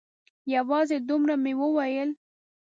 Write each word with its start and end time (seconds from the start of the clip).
یوازې 0.55 0.97
دومره 1.09 1.33
مې 1.43 1.53
وویل. 1.61 2.09